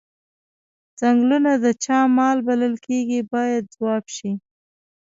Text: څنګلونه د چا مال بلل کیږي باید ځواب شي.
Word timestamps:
څنګلونه 0.99 1.51
د 1.63 1.65
چا 1.83 1.99
مال 2.17 2.37
بلل 2.47 2.73
کیږي 2.85 3.19
باید 3.33 3.63
ځواب 3.75 4.05
شي. 4.15 4.31